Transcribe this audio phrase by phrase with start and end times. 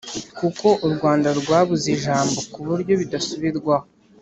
[0.39, 3.87] kuko u rwanda rwabuze ijambo ku buryo bidasubirwaho.